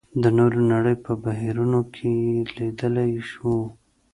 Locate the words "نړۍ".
0.73-0.95